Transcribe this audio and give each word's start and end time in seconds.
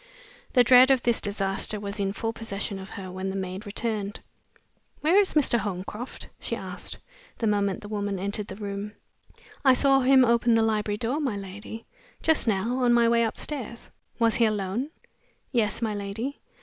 The 0.53 0.63
dread 0.63 0.89
of 0.89 1.03
this 1.03 1.21
disaster 1.21 1.79
was 1.79 1.99
in 1.99 2.11
full 2.11 2.33
possession 2.33 2.79
of 2.79 2.89
her 2.89 3.11
when 3.11 3.29
the 3.29 3.35
maid 3.35 3.67
returned. 3.67 4.19
"Where 5.01 5.19
is 5.19 5.35
Mr. 5.35 5.59
Holmcroft?" 5.59 6.27
she 6.39 6.55
asked, 6.55 6.97
the 7.37 7.45
moment 7.45 7.81
the 7.81 7.87
woman 7.87 8.17
entered 8.17 8.47
the 8.47 8.55
room. 8.55 8.93
"I 9.63 9.75
saw 9.75 9.99
him 9.99 10.25
open 10.25 10.55
the 10.55 10.63
library 10.63 10.97
door, 10.97 11.19
my 11.19 11.37
lady, 11.37 11.85
just 12.23 12.47
now, 12.47 12.77
on 12.77 12.95
my 12.95 13.07
way 13.07 13.23
upstairs." 13.23 13.91
"Was 14.17 14.37
he 14.37 14.45
alone?" 14.45 14.89
"Yes, 15.51 15.83
my 15.83 15.93
lady." 15.93 16.39